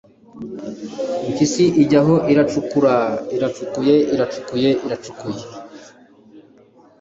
impyisi 1.27 1.65
ijyaho 1.83 2.15
iracukuraaaa, 2.31 3.17
iracukuye 3.35 3.95
iracukuye 4.13 4.69
iracukuye 4.85 5.41